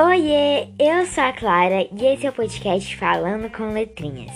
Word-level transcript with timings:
Oiê, 0.00 0.68
eu 0.78 1.04
sou 1.06 1.24
a 1.24 1.32
Clara 1.32 1.88
e 1.92 2.06
esse 2.06 2.24
é 2.24 2.30
o 2.30 2.32
podcast 2.32 2.96
Falando 2.96 3.50
com 3.50 3.72
Letrinhas. 3.72 4.30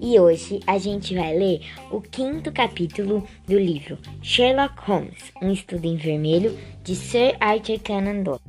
E 0.00 0.20
hoje 0.20 0.60
a 0.64 0.78
gente 0.78 1.16
vai 1.16 1.36
ler 1.36 1.60
o 1.90 2.00
quinto 2.00 2.52
capítulo 2.52 3.26
do 3.44 3.58
livro 3.58 3.98
Sherlock 4.22 4.74
Holmes, 4.82 5.32
um 5.42 5.50
estudo 5.50 5.84
em 5.86 5.96
vermelho 5.96 6.56
de 6.84 6.94
Sir 6.94 7.36
Arthur 7.40 7.80
Conan 7.80 8.22
Doyle. 8.22 8.40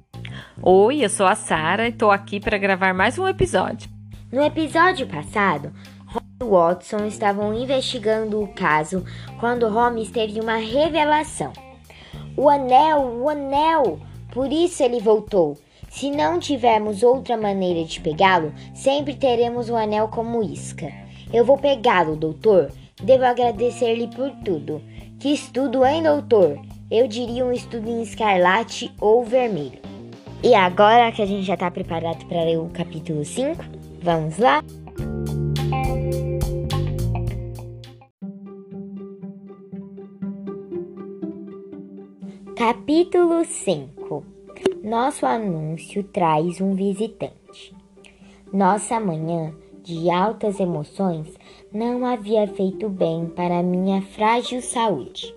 Oi, 0.61 1.03
eu 1.03 1.09
sou 1.09 1.25
a 1.25 1.33
Sara 1.33 1.87
e 1.87 1.91
tô 1.91 2.11
aqui 2.11 2.39
para 2.39 2.59
gravar 2.59 2.93
mais 2.93 3.17
um 3.17 3.27
episódio. 3.27 3.89
No 4.31 4.43
episódio 4.43 5.07
passado, 5.07 5.73
Holmes 6.05 6.39
e 6.39 6.43
Watson 6.43 7.05
estavam 7.07 7.51
investigando 7.55 8.39
o 8.39 8.47
caso 8.49 9.03
quando 9.39 9.67
Holmes 9.67 10.11
teve 10.11 10.39
uma 10.39 10.57
revelação. 10.57 11.51
O 12.39 12.47
anel, 12.47 13.19
o 13.21 13.27
anel! 13.27 13.99
Por 14.31 14.49
isso 14.49 14.81
ele 14.81 15.01
voltou. 15.01 15.57
Se 15.89 16.09
não 16.09 16.39
tivermos 16.39 17.03
outra 17.03 17.35
maneira 17.35 17.83
de 17.83 17.99
pegá-lo, 17.99 18.53
sempre 18.73 19.13
teremos 19.13 19.69
o 19.69 19.75
anel 19.75 20.07
como 20.07 20.41
isca. 20.41 20.89
Eu 21.33 21.43
vou 21.43 21.57
pegá-lo, 21.57 22.15
doutor. 22.15 22.71
Devo 23.03 23.25
agradecer-lhe 23.25 24.07
por 24.07 24.31
tudo. 24.45 24.81
Que 25.19 25.33
estudo, 25.33 25.85
hein, 25.85 26.01
doutor? 26.01 26.57
Eu 26.89 27.09
diria 27.09 27.43
um 27.43 27.51
estudo 27.51 27.89
em 27.89 28.03
escarlate 28.03 28.89
ou 29.01 29.25
vermelho. 29.25 29.81
E 30.41 30.55
agora 30.55 31.11
que 31.11 31.21
a 31.21 31.25
gente 31.25 31.43
já 31.43 31.55
está 31.55 31.69
preparado 31.69 32.25
para 32.25 32.45
ler 32.45 32.57
o 32.57 32.69
capítulo 32.69 33.25
5, 33.25 33.61
vamos 34.01 34.37
lá? 34.37 34.63
Capítulo 42.59 43.45
5 43.45 44.21
Nosso 44.83 45.25
anúncio 45.25 46.03
traz 46.03 46.59
um 46.59 46.75
visitante. 46.75 47.73
Nossa 48.51 48.99
manhã 48.99 49.55
de 49.81 50.09
altas 50.09 50.59
emoções 50.59 51.29
não 51.71 52.05
havia 52.05 52.45
feito 52.47 52.89
bem 52.89 53.27
para 53.27 53.63
minha 53.63 54.01
frágil 54.01 54.61
saúde. 54.61 55.33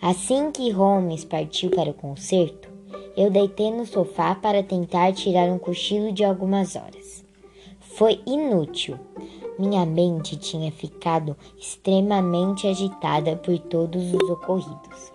Assim 0.00 0.52
que 0.52 0.70
Holmes 0.70 1.24
partiu 1.24 1.70
para 1.70 1.90
o 1.90 1.94
concerto, 1.94 2.68
eu 3.16 3.32
deitei 3.32 3.72
no 3.72 3.84
sofá 3.84 4.36
para 4.36 4.62
tentar 4.62 5.12
tirar 5.12 5.48
um 5.48 5.58
cochilo 5.58 6.12
de 6.12 6.22
algumas 6.22 6.76
horas. 6.76 7.24
Foi 7.80 8.20
inútil. 8.24 8.96
Minha 9.58 9.84
mente 9.84 10.36
tinha 10.36 10.70
ficado 10.70 11.36
extremamente 11.58 12.68
agitada 12.68 13.34
por 13.34 13.58
todos 13.58 14.14
os 14.14 14.30
ocorridos. 14.30 15.13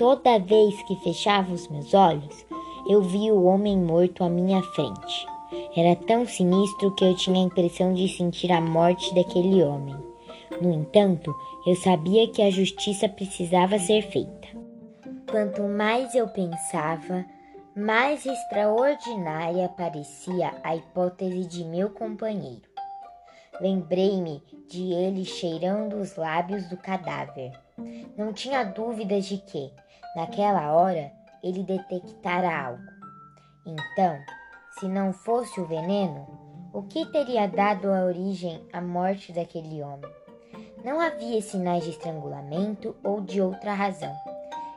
Toda 0.00 0.38
vez 0.38 0.82
que 0.84 0.96
fechava 0.96 1.52
os 1.52 1.68
meus 1.68 1.92
olhos, 1.92 2.46
eu 2.88 3.02
via 3.02 3.34
o 3.34 3.44
homem 3.44 3.76
morto 3.76 4.24
à 4.24 4.30
minha 4.30 4.62
frente. 4.62 5.26
Era 5.76 5.94
tão 5.94 6.24
sinistro 6.24 6.94
que 6.94 7.04
eu 7.04 7.14
tinha 7.14 7.36
a 7.36 7.44
impressão 7.44 7.92
de 7.92 8.08
sentir 8.08 8.50
a 8.50 8.62
morte 8.62 9.14
daquele 9.14 9.62
homem. 9.62 9.94
No 10.58 10.72
entanto, 10.72 11.36
eu 11.66 11.76
sabia 11.76 12.26
que 12.28 12.40
a 12.40 12.50
justiça 12.50 13.10
precisava 13.10 13.78
ser 13.78 14.00
feita. 14.10 14.48
Quanto 15.30 15.64
mais 15.64 16.14
eu 16.14 16.26
pensava, 16.28 17.26
mais 17.76 18.24
extraordinária 18.24 19.68
parecia 19.68 20.54
a 20.64 20.74
hipótese 20.74 21.44
de 21.44 21.62
meu 21.62 21.90
companheiro. 21.90 22.70
Lembrei-me 23.60 24.42
de 24.66 24.94
ele 24.94 25.26
cheirando 25.26 25.96
os 25.96 26.16
lábios 26.16 26.66
do 26.70 26.78
cadáver. 26.78 27.52
Não 28.16 28.32
tinha 28.32 28.64
dúvidas 28.64 29.26
de 29.26 29.36
que, 29.36 29.70
naquela 30.14 30.72
hora, 30.72 31.12
ele 31.42 31.62
detectara 31.62 32.66
algo. 32.66 32.82
Então, 33.66 34.18
se 34.78 34.86
não 34.86 35.12
fosse 35.12 35.60
o 35.60 35.66
veneno, 35.66 36.26
o 36.72 36.82
que 36.82 37.04
teria 37.06 37.48
dado 37.48 37.90
a 37.90 38.04
origem 38.04 38.64
à 38.72 38.80
morte 38.80 39.32
daquele 39.32 39.82
homem? 39.82 40.10
Não 40.84 41.00
havia 41.00 41.42
sinais 41.42 41.84
de 41.84 41.90
estrangulamento 41.90 42.96
ou 43.02 43.20
de 43.20 43.40
outra 43.40 43.74
razão. 43.74 44.14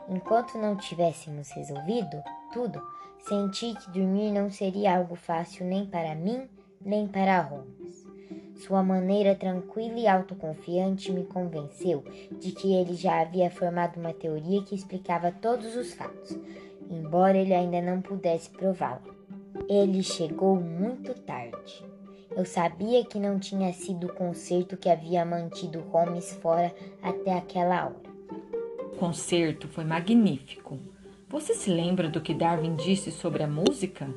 Enquanto 0.10 0.58
não 0.58 0.76
tivéssemos 0.76 1.50
resolvido 1.52 2.22
tudo, 2.52 2.82
senti 3.20 3.74
que 3.74 3.92
dormir 3.92 4.32
não 4.32 4.52
seria 4.52 4.98
algo 4.98 5.16
fácil 5.16 5.66
nem 5.66 5.86
para 5.86 6.14
mim, 6.14 6.50
nem 6.82 7.08
para 7.08 7.42
Holmes. 7.42 7.83
Sua 8.66 8.82
maneira 8.82 9.36
tranquila 9.36 10.00
e 10.00 10.08
autoconfiante 10.08 11.12
me 11.12 11.26
convenceu 11.26 12.02
de 12.40 12.54
que 12.54 12.74
ele 12.74 12.94
já 12.94 13.20
havia 13.20 13.52
formado 13.52 14.00
uma 14.00 14.14
teoria 14.14 14.64
que 14.64 14.74
explicava 14.74 15.34
todos 15.34 15.76
os 15.76 15.94
fatos, 15.94 16.40
embora 16.90 17.38
ele 17.38 17.54
ainda 17.54 17.82
não 17.82 18.02
pudesse 18.02 18.50
prová-la. 18.50 19.02
Ele 19.68 20.02
chegou 20.02 20.56
muito 20.56 21.14
tarde. 21.14 21.84
Eu 22.32 22.46
sabia 22.46 23.04
que 23.04 23.20
não 23.20 23.38
tinha 23.38 23.74
sido 23.74 24.08
o 24.08 24.14
concerto 24.14 24.78
que 24.78 24.88
havia 24.88 25.26
mantido 25.26 25.82
Holmes 25.92 26.32
fora 26.42 26.74
até 27.02 27.34
aquela 27.34 27.88
hora. 27.88 28.14
O 28.94 28.96
concerto 28.96 29.68
foi 29.68 29.84
magnífico. 29.84 30.80
Você 31.28 31.54
se 31.54 31.70
lembra 31.70 32.08
do 32.08 32.22
que 32.22 32.34
Darwin 32.34 32.76
disse 32.78 33.12
sobre 33.12 33.44
a 33.44 33.48
música? 33.48 34.08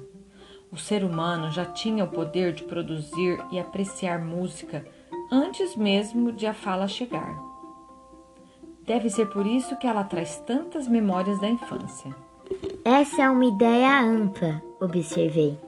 O 0.71 0.77
ser 0.77 1.05
humano 1.05 1.51
já 1.51 1.65
tinha 1.65 2.05
o 2.05 2.11
poder 2.11 2.53
de 2.53 2.65
produzir 2.65 3.39
e 3.51 3.59
apreciar 3.59 4.19
música 4.19 4.87
antes 5.31 5.77
mesmo 5.77 6.33
de 6.33 6.47
a 6.47 6.55
fala 6.55 6.89
chegar. 6.89 7.37
Deve 8.85 9.11
ser 9.11 9.27
por 9.27 9.47
isso 9.47 9.77
que 9.79 9.87
ela 9.87 10.05
traz 10.05 10.37
tantas 10.47 10.87
memórias 10.87 11.41
da 11.41 11.49
infância. 11.49 12.15
Essa 12.85 13.23
é 13.23 13.31
uma 13.31 13.45
ideia 13.45 14.01
ampla, 14.01 14.63
observei. 14.81 15.59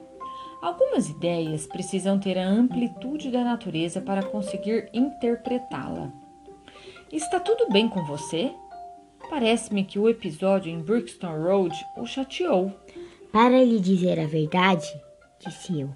Algumas 0.61 1.09
ideias 1.09 1.67
precisam 1.67 2.19
ter 2.19 2.37
a 2.37 2.47
amplitude 2.47 3.31
da 3.31 3.43
natureza 3.43 4.01
para 4.01 4.23
conseguir 4.23 4.89
interpretá-la. 4.93 6.11
Está 7.11 7.39
tudo 7.39 7.69
bem 7.71 7.89
com 7.89 8.03
você? 8.05 8.51
Parece-me 9.29 9.83
que 9.83 9.99
o 9.99 10.09
episódio 10.09 10.71
em 10.71 10.81
Brixton 10.81 11.43
Road 11.43 11.75
o 11.97 12.05
chateou. 12.05 12.71
Para 13.31 13.63
lhe 13.63 13.79
dizer 13.79 14.19
a 14.19 14.25
verdade, 14.25 14.87
disse 15.39 15.81
eu, 15.81 15.93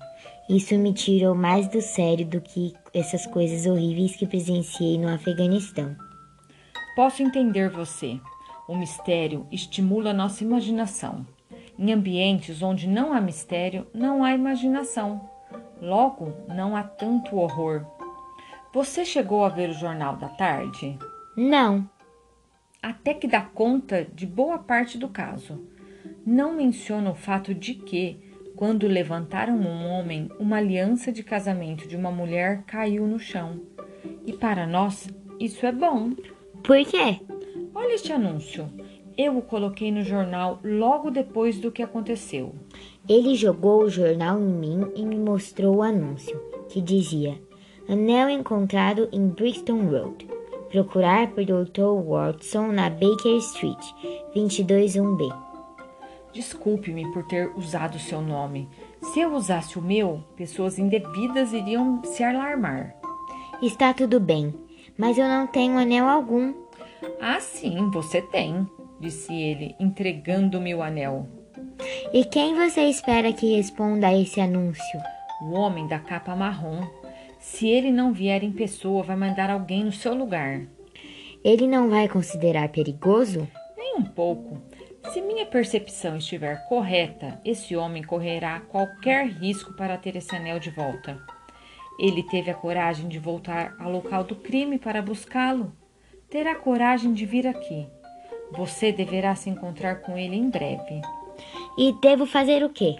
isso 0.48 0.78
me 0.78 0.94
tirou 0.94 1.34
mais 1.34 1.68
do 1.68 1.82
sério 1.82 2.26
do 2.28 2.40
que 2.40 2.76
essas 2.94 3.26
coisas 3.26 3.66
horríveis 3.66 4.16
que 4.16 4.28
presenciei 4.28 5.00
no 5.00 5.10
Afeganistão. 5.12 5.96
Posso 6.96 7.24
entender 7.24 7.72
você. 7.72 8.20
O 8.68 8.78
mistério 8.78 9.48
estimula 9.52 10.14
nossa 10.14 10.44
imaginação. 10.44 11.26
Em 11.78 11.92
ambientes 11.92 12.62
onde 12.62 12.88
não 12.88 13.12
há 13.12 13.20
mistério, 13.20 13.88
não 13.96 14.24
há 14.24 14.34
imaginação. 14.34 15.28
Logo, 15.82 16.34
não 16.48 16.76
há 16.76 16.84
tanto 16.84 17.36
horror. 17.36 17.84
Você 18.72 19.04
chegou 19.04 19.44
a 19.44 19.50
ver 19.50 19.72
o 19.72 19.74
jornal 19.74 20.18
da 20.18 20.30
tarde? 20.30 21.00
Não. 21.36 21.90
Até 22.80 23.16
que 23.16 23.28
dá 23.28 23.42
conta 23.42 24.06
de 24.14 24.28
boa 24.28 24.60
parte 24.60 25.00
do 25.00 25.10
caso. 25.10 25.73
Não 26.26 26.56
menciona 26.56 27.12
o 27.12 27.16
fato 27.16 27.54
de 27.54 27.74
que, 27.74 28.18
quando 28.56 28.88
levantaram 28.88 29.58
um 29.58 29.88
homem, 29.88 30.30
uma 30.40 30.58
aliança 30.58 31.12
de 31.12 31.22
casamento 31.22 31.88
de 31.88 31.98
uma 31.98 32.12
mulher 32.12 32.64
caiu 32.66 33.06
no 33.06 33.20
chão. 33.20 33.60
E 34.26 34.32
para 34.32 34.66
nós, 34.66 35.10
isso 35.40 35.66
é 35.66 35.72
bom. 35.72 36.12
Por 36.64 36.86
quê? 36.86 37.20
Olha 37.76 37.94
este 37.94 38.14
anúncio. 38.14 38.70
Eu 39.18 39.38
o 39.38 39.42
coloquei 39.42 39.92
no 39.92 40.02
jornal 40.02 40.60
logo 40.64 41.12
depois 41.12 41.60
do 41.60 41.72
que 41.72 41.84
aconteceu. 41.84 42.56
Ele 43.08 43.36
jogou 43.36 43.84
o 43.84 43.90
jornal 43.90 44.40
em 44.40 44.54
mim 44.54 44.92
e 44.96 45.06
me 45.06 45.18
mostrou 45.18 45.78
o 45.78 45.84
anúncio, 45.84 46.40
que 46.70 46.80
dizia: 46.80 47.38
Anel 47.88 48.30
encontrado 48.30 49.10
em 49.12 49.28
Brixton 49.28 49.90
Road. 49.90 50.26
Procurar 50.70 51.28
por 51.32 51.44
Dr. 51.44 52.02
Watson 52.08 52.72
na 52.72 52.90
Baker 52.90 53.38
Street, 53.38 53.84
221B. 54.36 55.53
Desculpe-me 56.34 57.12
por 57.14 57.24
ter 57.28 57.52
usado 57.56 58.00
seu 58.00 58.20
nome. 58.20 58.68
Se 59.02 59.20
eu 59.20 59.34
usasse 59.34 59.78
o 59.78 59.82
meu, 59.82 60.24
pessoas 60.36 60.80
indevidas 60.80 61.54
iriam 61.54 62.04
se 62.04 62.24
alarmar. 62.24 62.96
Está 63.62 63.94
tudo 63.94 64.20
bem, 64.20 64.54
mas 64.98 65.18
eu 65.18 65.28
não 65.28 65.46
tenho 65.46 65.78
anel 65.78 66.08
algum. 66.08 66.54
Ah, 67.22 67.40
sim, 67.40 67.90
você 67.92 68.22
tem, 68.22 68.68
disse 69.00 69.32
ele, 69.32 69.76
entregando-me 69.80 70.74
o 70.74 70.82
anel. 70.82 71.28
E 72.12 72.26
quem 72.26 72.56
você 72.56 72.82
espera 72.82 73.32
que 73.32 73.56
responda 73.56 74.08
a 74.08 74.18
esse 74.18 74.42
anúncio? 74.42 75.00
O 75.44 75.52
homem 75.52 75.88
da 75.88 76.00
capa 76.00 76.36
marrom. 76.36 76.82
Se 77.40 77.68
ele 77.68 77.92
não 77.92 78.12
vier 78.12 78.44
em 78.44 78.52
pessoa, 78.52 79.04
vai 79.04 79.16
mandar 79.16 79.50
alguém 79.50 79.84
no 79.84 79.92
seu 79.92 80.16
lugar. 80.16 80.62
Ele 81.44 81.68
não 81.68 81.90
vai 81.90 82.08
considerar 82.08 82.70
perigoso? 82.70 83.48
Nem 83.78 83.98
um 83.98 84.04
pouco. 84.04 84.62
Se 85.12 85.22
minha 85.22 85.46
percepção 85.46 86.18
estiver 86.18 86.66
correta, 86.68 87.40
esse 87.44 87.76
homem 87.76 88.02
correrá 88.02 88.62
qualquer 88.62 89.28
risco 89.28 89.74
para 89.74 89.98
ter 89.98 90.16
esse 90.16 90.36
anel 90.36 90.60
de 90.60 90.70
volta. 90.70 91.22
Ele 92.00 92.24
teve 92.24 92.50
a 92.50 92.56
coragem 92.56 93.08
de 93.08 93.20
voltar 93.20 93.76
ao 93.80 93.92
local 93.92 94.24
do 94.24 94.36
crime 94.36 94.80
para 94.80 95.02
buscá-lo. 95.02 95.72
Terá 96.30 96.56
coragem 96.56 97.14
de 97.14 97.26
vir 97.26 97.46
aqui. 97.46 97.86
Você 98.52 98.92
deverá 98.92 99.36
se 99.36 99.50
encontrar 99.50 100.02
com 100.02 100.18
ele 100.18 100.36
em 100.36 100.50
breve. 100.50 101.02
E 101.78 101.94
devo 102.02 102.26
fazer 102.26 102.64
o 102.64 102.70
quê? 102.70 102.96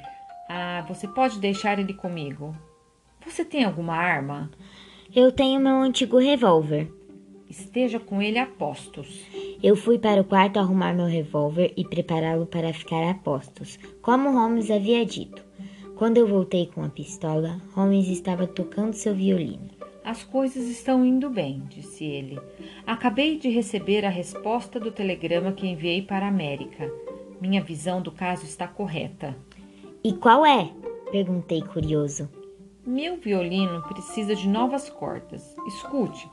Ah, 0.50 0.84
você 0.88 1.08
pode 1.08 1.40
deixar 1.40 1.80
ele 1.80 1.94
comigo. 1.94 2.56
Você 3.26 3.44
tem 3.46 3.64
alguma 3.64 3.96
arma? 3.96 4.52
Eu 5.16 5.32
tenho 5.32 5.60
meu 5.60 5.78
antigo 5.78 6.20
revólver. 6.20 6.92
Esteja 7.50 8.00
com 8.00 8.22
ele 8.22 8.40
a 8.40 8.46
postos. 8.46 9.22
Eu 9.62 9.76
fui 9.76 10.00
para 10.00 10.22
o 10.22 10.26
quarto 10.26 10.58
arrumar 10.58 10.94
meu 10.94 11.06
revólver 11.06 11.74
e 11.78 11.86
prepará-lo 11.86 12.46
para 12.46 12.74
ficar 12.74 13.10
a 13.10 13.14
postos, 13.14 13.78
como 14.02 14.32
Holmes 14.32 14.72
havia 14.72 15.06
dito. 15.06 15.44
Quando 15.96 16.18
eu 16.18 16.28
voltei 16.28 16.68
com 16.68 16.84
a 16.84 16.90
pistola, 16.90 17.62
Holmes 17.74 18.08
estava 18.08 18.48
tocando 18.48 18.94
seu 18.94 19.14
violino. 19.14 19.70
As 20.04 20.24
coisas 20.24 20.68
estão 20.68 21.06
indo 21.06 21.30
bem, 21.30 21.64
disse 21.70 22.04
ele. 22.04 22.40
Acabei 22.86 23.38
de 23.38 23.50
receber 23.50 24.06
a 24.06 24.10
resposta 24.10 24.80
do 24.80 24.92
telegrama 24.92 25.54
que 25.54 25.68
enviei 25.68 26.02
para 26.02 26.26
a 26.26 26.30
América. 26.30 26.92
Minha 27.40 27.62
visão 27.62 28.02
do 28.02 28.12
caso 28.12 28.44
está 28.44 28.68
correta. 28.68 29.36
E 30.04 30.14
qual 30.14 30.46
é? 30.46 30.70
perguntei 31.10 31.62
curioso. 31.62 32.28
Meu 32.86 33.16
violino 33.16 33.82
precisa 33.84 34.36
de 34.36 34.50
novas 34.50 34.90
cordas. 34.90 35.56
Escute, 35.68 36.28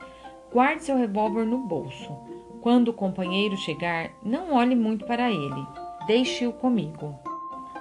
guarde 0.51 0.83
seu 0.83 0.97
revólver 0.97 1.45
no 1.45 1.59
bolso. 1.59 2.11
Quando 2.61 2.89
o 2.89 2.93
companheiro 2.93 3.57
chegar, 3.57 4.11
não 4.23 4.53
olhe 4.53 4.75
muito 4.75 5.05
para 5.05 5.31
ele. 5.31 5.65
Deixe-o 6.05 6.53
comigo. 6.53 7.15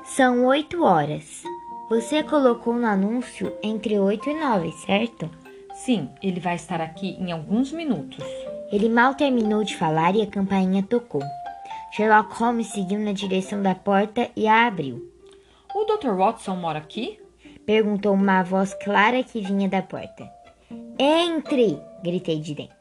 São 0.05 0.47
oito 0.47 0.83
horas. 0.83 1.43
Você 1.89 2.23
colocou 2.23 2.75
no 2.75 2.87
anúncio 2.87 3.53
entre 3.63 3.99
oito 3.99 4.31
e 4.31 4.35
nove, 4.35 4.73
certo? 4.73 5.29
Sim, 5.75 6.09
ele 6.23 6.41
vai 6.41 6.55
estar 6.55 6.81
aqui 6.81 7.17
em 7.19 7.33
alguns 7.33 7.73
minutos. 7.73 8.25
Ele 8.71 8.89
mal 8.89 9.15
terminou 9.15 9.65
de 9.65 9.77
falar 9.77 10.15
e 10.15 10.23
a 10.23 10.27
campainha 10.27 10.83
tocou. 10.83 11.23
Sherlock 11.93 12.33
Holmes 12.35 12.69
seguiu 12.69 13.01
na 13.01 13.13
direção 13.13 13.61
da 13.61 13.75
porta 13.75 14.31
e 14.37 14.47
a 14.47 14.67
abriu. 14.67 15.11
O 15.75 15.85
Dr. 15.85 16.15
Watson 16.15 16.57
mora 16.57 16.79
aqui? 16.79 17.19
Perguntou 17.67 18.15
uma 18.15 18.43
voz 18.43 18.73
clara 18.75 19.23
que 19.23 19.41
vinha 19.41 19.69
da 19.69 19.83
porta. 19.83 20.40
Entre! 21.03 21.81
gritei 22.05 22.41
de 22.41 22.55
dentro. 22.55 22.75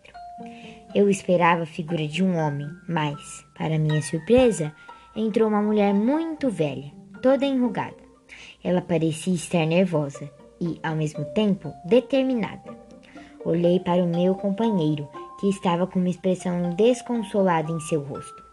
Eu 0.93 1.09
esperava 1.09 1.63
a 1.63 1.65
figura 1.65 2.05
de 2.05 2.21
um 2.21 2.35
homem, 2.35 2.67
mas, 2.85 3.45
para 3.57 3.79
minha 3.79 4.01
surpresa, 4.01 4.75
entrou 5.15 5.47
uma 5.47 5.61
mulher 5.61 5.93
muito 5.93 6.49
velha, 6.49 6.91
toda 7.21 7.45
enrugada. 7.45 7.95
Ela 8.61 8.81
parecia 8.81 9.33
estar 9.33 9.65
nervosa 9.65 10.29
e, 10.59 10.77
ao 10.83 10.97
mesmo 10.97 11.23
tempo, 11.33 11.73
determinada. 11.85 12.77
Olhei 13.45 13.79
para 13.79 14.03
o 14.03 14.07
meu 14.09 14.35
companheiro, 14.35 15.07
que 15.39 15.47
estava 15.47 15.87
com 15.87 15.97
uma 15.97 16.09
expressão 16.09 16.75
desconsolada 16.75 17.71
em 17.71 17.79
seu 17.79 18.03
rosto. 18.03 18.43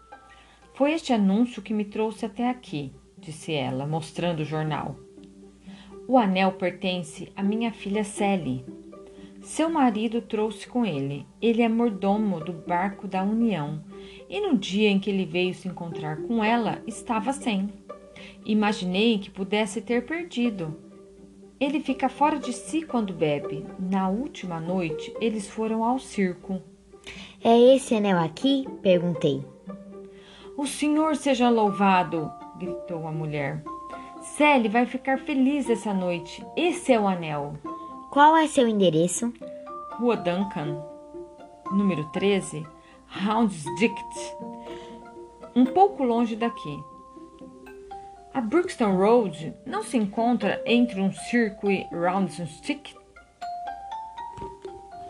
Foi 0.75 0.93
este 0.93 1.11
anúncio 1.11 1.61
que 1.61 1.73
me 1.73 1.83
trouxe 1.83 2.25
até 2.25 2.49
aqui, 2.49 2.93
disse 3.17 3.51
ela, 3.51 3.85
mostrando 3.85 4.43
o 4.43 4.45
jornal. 4.45 4.95
O 6.07 6.17
anel 6.17 6.53
pertence 6.53 7.29
à 7.35 7.43
minha 7.43 7.73
filha 7.73 8.05
Sally. 8.05 8.76
Seu 9.47 9.69
marido 9.69 10.21
trouxe 10.21 10.67
com 10.67 10.85
ele. 10.85 11.25
Ele 11.41 11.61
é 11.61 11.69
mordomo 11.69 12.41
do 12.41 12.51
barco 12.51 13.07
da 13.07 13.23
União 13.23 13.81
e 14.29 14.41
no 14.41 14.57
dia 14.57 14.89
em 14.89 14.99
que 14.99 15.09
ele 15.09 15.23
veio 15.23 15.53
se 15.53 15.69
encontrar 15.69 16.17
com 16.17 16.43
ela, 16.43 16.81
estava 16.85 17.31
sem. 17.31 17.69
Imaginei 18.45 19.17
que 19.17 19.31
pudesse 19.31 19.79
ter 19.81 20.05
perdido. 20.05 20.77
Ele 21.61 21.79
fica 21.79 22.09
fora 22.09 22.37
de 22.37 22.51
si 22.51 22.81
quando 22.81 23.13
bebe. 23.13 23.65
Na 23.79 24.09
última 24.09 24.59
noite, 24.59 25.15
eles 25.21 25.47
foram 25.47 25.81
ao 25.81 25.97
circo. 25.97 26.61
É 27.41 27.57
esse 27.73 27.95
anel 27.95 28.19
aqui? 28.19 28.67
perguntei. 28.81 29.45
O 30.57 30.67
senhor 30.67 31.15
seja 31.15 31.49
louvado! 31.49 32.29
gritou 32.59 33.07
a 33.07 33.13
mulher. 33.13 33.63
Sally 34.19 34.67
vai 34.67 34.85
ficar 34.85 35.17
feliz 35.19 35.69
essa 35.69 35.93
noite. 35.93 36.45
Esse 36.57 36.91
é 36.91 36.99
o 36.99 37.07
anel. 37.07 37.53
Qual 38.17 38.35
é 38.35 38.47
seu 38.47 38.67
endereço? 38.67 39.31
Rua 39.99 40.17
Duncan, 40.17 40.83
número 41.71 42.03
13, 42.05 42.65
Houndsditch, 43.15 43.93
um 45.55 45.63
pouco 45.63 46.03
longe 46.03 46.35
daqui. 46.35 46.79
A 48.33 48.41
Brookston 48.41 48.95
Road 48.95 49.53
não 49.67 49.83
se 49.83 49.97
encontra 49.97 50.59
entre 50.65 50.99
um 50.99 51.13
circo 51.13 51.69
e 51.69 51.85
Roundsditch? 51.91 52.95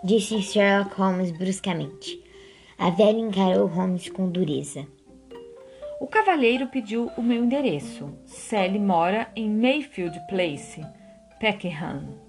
Disse 0.03 0.41
Sherlock 0.41 0.93
Holmes 0.99 1.31
bruscamente. 1.31 2.21
A 2.77 2.89
velha 2.89 3.19
encarou 3.19 3.67
Holmes 3.67 4.09
com 4.09 4.29
dureza. 4.29 4.85
O 6.01 6.07
cavalheiro 6.07 6.67
pediu 6.67 7.09
o 7.15 7.23
meu 7.23 7.41
endereço. 7.41 8.09
Sally 8.25 8.79
mora 8.79 9.31
em 9.33 9.49
Mayfield 9.49 10.19
Place, 10.27 10.85
Peckham. 11.39 12.26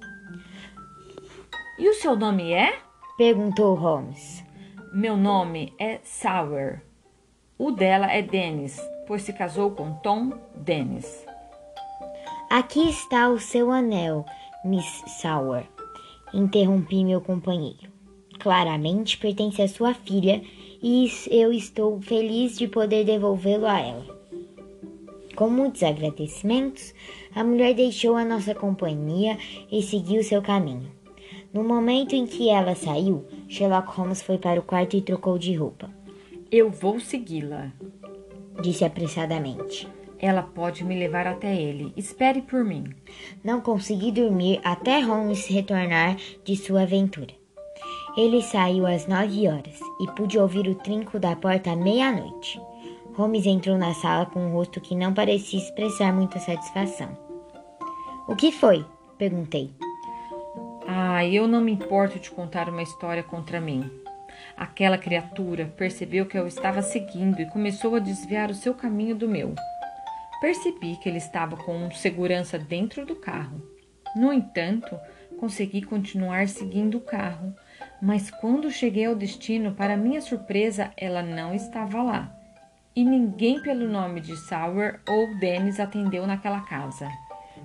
E 1.79 1.89
o 1.89 1.95
seu 1.95 2.17
nome 2.17 2.53
é? 2.53 2.77
Perguntou 3.17 3.77
Holmes. 3.77 4.45
Meu 4.93 5.17
nome 5.17 5.73
é 5.79 6.01
Sauer. 6.03 6.83
O 7.57 7.71
dela 7.71 8.11
é 8.11 8.21
Dennis, 8.21 8.81
pois 9.07 9.23
se 9.23 9.33
casou 9.33 9.71
com 9.71 9.93
Tom 9.95 10.33
Dennis. 10.57 11.25
Aqui 12.51 12.91
está 12.91 13.29
o 13.29 13.39
seu 13.39 13.71
anel, 13.71 14.27
Miss 14.65 15.05
Sauer. 15.07 15.69
Interrompi 16.35 17.05
meu 17.05 17.21
companheiro. 17.21 17.93
Claramente 18.41 19.17
pertence 19.17 19.63
à 19.63 19.69
sua 19.69 19.95
filha 19.95 20.43
e 20.83 21.09
eu 21.31 21.53
estou 21.53 22.01
feliz 22.01 22.59
de 22.59 22.67
poder 22.67 23.05
devolvê-lo 23.05 23.67
a 23.67 23.79
ela. 23.79 24.19
Com 25.37 25.49
muitos 25.49 25.85
agradecimentos, 25.85 26.93
a 27.33 27.45
mulher 27.45 27.73
deixou 27.73 28.17
a 28.17 28.25
nossa 28.25 28.53
companhia 28.53 29.39
e 29.71 29.81
seguiu 29.81 30.25
seu 30.25 30.43
caminho. 30.43 30.98
No 31.53 31.65
momento 31.65 32.15
em 32.15 32.27
que 32.27 32.50
ela 32.50 32.75
saiu, 32.75 33.25
Sherlock 33.49 33.89
Holmes 33.97 34.21
foi 34.21 34.37
para 34.37 34.61
o 34.61 34.62
quarto 34.62 34.97
e 34.97 35.00
trocou 35.00 35.39
de 35.39 35.55
roupa. 35.55 35.91
Eu 36.50 36.71
vou 36.71 37.00
segui-la, 37.00 37.73
disse 38.61 38.85
apressadamente. 38.85 39.89
Ela 40.19 40.43
pode 40.43 40.85
me 40.85 40.99
levar 40.99 41.27
até 41.27 41.55
ele. 41.55 41.93
Espere 41.97 42.43
por 42.43 42.65
mim. 42.65 42.93
Não 43.43 43.61
consegui 43.61 44.11
dormir 44.11 44.61
até 44.65 45.00
Holmes 45.00 45.47
retornar 45.47 46.17
de 46.45 46.56
sua 46.56 46.83
aventura. 46.83 47.33
Ele 48.17 48.43
saiu 48.43 48.85
às 48.87 49.06
nove 49.06 49.47
horas 49.47 49.79
e 50.00 50.06
pude 50.12 50.39
ouvir 50.39 50.67
o 50.67 50.75
trinco 50.75 51.19
da 51.19 51.37
porta 51.37 51.71
à 51.71 51.77
meia-noite. 51.77 52.61
Holmes 53.15 53.47
entrou 53.47 53.79
na 53.79 53.95
sala 53.95 54.26
com 54.26 54.40
um 54.40 54.52
rosto 54.52 54.81
que 54.81 54.95
não 54.95 55.14
parecia 55.14 55.59
expressar 55.59 56.12
muita 56.12 56.38
satisfação. 56.40 57.17
O 58.26 58.35
que 58.35 58.50
foi? 58.50 58.85
perguntei. 59.17 59.71
Ah, 61.19 61.27
eu 61.27 61.49
não 61.49 61.61
me 61.61 61.73
importo 61.73 62.21
de 62.21 62.31
contar 62.31 62.69
uma 62.69 62.81
história 62.81 63.25
contra 63.25 63.61
mim. 63.61 63.91
Aquela 64.57 64.97
criatura 64.97 65.67
percebeu 65.77 66.27
que 66.27 66.39
eu 66.39 66.47
estava 66.47 66.81
seguindo 66.81 67.41
e 67.41 67.47
começou 67.47 67.97
a 67.97 67.99
desviar 67.99 68.51
o 68.51 68.55
seu 68.55 68.73
caminho 68.73 69.17
do 69.17 69.29
meu. 69.29 69.53
Percebi 70.41 70.97
que 70.97 71.09
ele 71.09 71.19
estava 71.19 71.57
com 71.57 71.91
segurança 71.91 72.57
dentro 72.57 73.05
do 73.05 73.17
carro. 73.17 73.61
No 74.15 74.33
entanto, 74.33 74.97
consegui 75.41 75.83
continuar 75.83 76.47
seguindo 76.47 76.99
o 76.99 77.01
carro 77.01 77.53
mas 78.01 78.31
quando 78.31 78.71
cheguei 78.71 79.07
ao 79.07 79.15
destino, 79.15 79.73
para 79.73 79.97
minha 79.97 80.21
surpresa, 80.21 80.93
ela 80.97 81.23
não 81.23 81.53
estava 81.53 82.01
lá. 82.01 82.33
E 82.95 83.05
ninguém 83.05 83.61
pelo 83.61 83.89
nome 83.89 84.21
de 84.21 84.37
Sauer 84.37 85.01
ou 85.09 85.37
Dennis 85.39 85.81
atendeu 85.81 86.27
naquela 86.27 86.61
casa. 86.61 87.09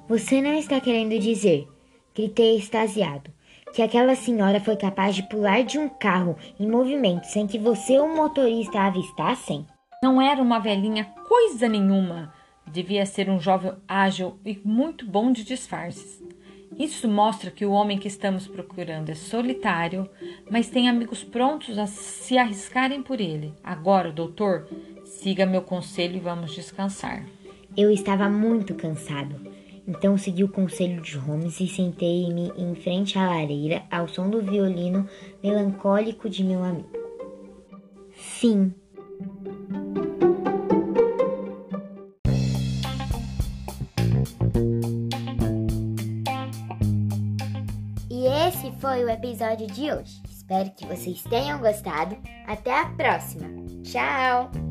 Você 0.07 0.41
não 0.41 0.53
está 0.55 0.81
querendo 0.81 1.17
dizer, 1.19 1.67
gritei 2.15 2.57
extasiado, 2.57 3.31
que 3.73 3.81
aquela 3.81 4.15
senhora 4.15 4.59
foi 4.59 4.75
capaz 4.75 5.15
de 5.15 5.23
pular 5.23 5.63
de 5.63 5.79
um 5.79 5.89
carro 5.89 6.37
em 6.59 6.69
movimento 6.69 7.25
sem 7.25 7.47
que 7.47 7.57
você 7.57 7.99
ou 7.99 8.05
o 8.05 8.15
motorista 8.15 8.79
a 8.79 8.85
avistassem? 8.85 9.65
Não 10.01 10.21
era 10.21 10.41
uma 10.41 10.59
velhinha 10.59 11.05
coisa 11.27 11.67
nenhuma. 11.67 12.31
Devia 12.67 13.05
ser 13.05 13.29
um 13.29 13.39
jovem 13.39 13.73
ágil 13.87 14.37
e 14.45 14.59
muito 14.63 15.05
bom 15.07 15.31
de 15.31 15.43
disfarces. 15.43 16.23
Isso 16.77 17.07
mostra 17.07 17.51
que 17.51 17.65
o 17.65 17.71
homem 17.71 17.97
que 17.97 18.07
estamos 18.07 18.47
procurando 18.47 19.09
é 19.09 19.15
solitário, 19.15 20.09
mas 20.49 20.69
tem 20.69 20.87
amigos 20.87 21.23
prontos 21.23 21.77
a 21.77 21.87
se 21.87 22.37
arriscarem 22.37 23.01
por 23.01 23.19
ele. 23.19 23.53
Agora, 23.63 24.11
doutor, 24.11 24.67
siga 25.03 25.45
meu 25.45 25.61
conselho 25.61 26.17
e 26.17 26.19
vamos 26.19 26.53
descansar. 26.53 27.25
Eu 27.75 27.89
estava 27.89 28.29
muito 28.29 28.75
cansado, 28.75 29.35
então 29.87 30.17
segui 30.17 30.43
o 30.43 30.49
conselho 30.49 31.01
de 31.01 31.17
Holmes 31.17 31.59
e 31.59 31.67
sentei-me 31.67 32.51
em 32.57 32.75
frente 32.75 33.17
à 33.17 33.27
lareira 33.27 33.83
ao 33.91 34.07
som 34.07 34.29
do 34.29 34.41
violino 34.41 35.07
melancólico 35.41 36.29
de 36.29 36.43
meu 36.43 36.63
amigo. 36.63 36.89
Fim. 38.11 38.73
esse 48.53 48.71
foi 48.79 49.03
o 49.03 49.09
episódio 49.09 49.67
de 49.67 49.91
hoje. 49.91 50.21
Espero 50.29 50.71
que 50.71 50.85
vocês 50.85 51.21
tenham 51.23 51.59
gostado. 51.59 52.17
Até 52.47 52.79
a 52.79 52.89
próxima. 52.89 53.47
Tchau! 53.83 54.62